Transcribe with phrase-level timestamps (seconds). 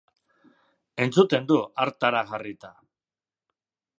[1.05, 2.75] Entzuten du hartara jarrita.